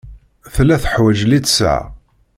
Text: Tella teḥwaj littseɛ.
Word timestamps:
Tella 0.53 0.75
teḥwaj 0.83 1.19
littseɛ. 1.29 1.81